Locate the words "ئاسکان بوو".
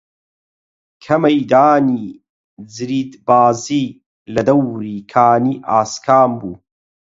5.69-6.53